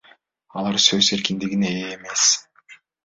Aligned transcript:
Алар 0.61 0.79
сөз 0.85 1.09
эркиндигине 1.17 1.69
ээ 1.83 1.93
эмес. 1.99 2.25